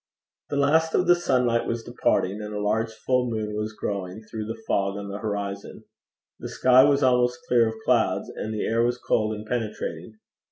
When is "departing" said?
1.83-2.41